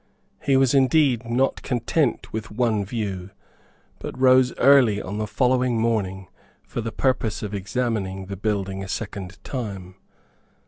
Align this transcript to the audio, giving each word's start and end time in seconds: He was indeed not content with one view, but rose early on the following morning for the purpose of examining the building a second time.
He 0.41 0.57
was 0.57 0.73
indeed 0.73 1.29
not 1.29 1.61
content 1.61 2.33
with 2.33 2.49
one 2.49 2.83
view, 2.83 3.29
but 3.99 4.17
rose 4.19 4.51
early 4.57 4.99
on 4.99 5.19
the 5.19 5.27
following 5.27 5.79
morning 5.79 6.27
for 6.63 6.81
the 6.81 6.91
purpose 6.91 7.43
of 7.43 7.53
examining 7.53 8.25
the 8.25 8.35
building 8.35 8.83
a 8.83 8.87
second 8.87 9.37
time. 9.43 9.93